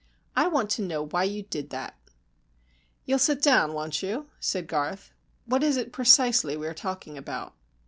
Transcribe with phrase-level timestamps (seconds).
[0.35, 1.95] I want to know why you did that."
[3.05, 5.13] "You'll sit down, won't you?" said Garth.
[5.45, 7.53] "What is it precisely we are talking about?"